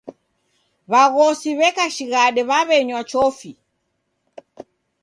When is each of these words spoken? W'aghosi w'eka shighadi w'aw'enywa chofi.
W'aghosi 0.91 1.49
w'eka 1.59 1.85
shighadi 1.95 2.41
w'aw'enywa 2.49 3.01
chofi. 3.09 3.51